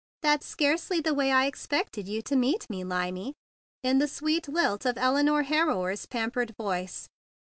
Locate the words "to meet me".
2.23-2.83